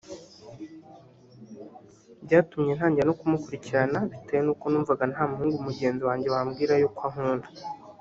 byatumye 2.25 2.71
ntangira 2.77 3.05
no 3.09 3.17
kumukurikirana 3.19 3.99
bitewe 4.11 4.41
n’uko 4.43 4.65
numvaga 4.67 5.03
nta 5.11 5.23
muhungu 5.29 5.55
mugenzi 5.67 6.01
wanjye 6.09 6.27
wambwira 6.33 6.75
y’uko 6.81 7.01
ankunda” 7.09 7.47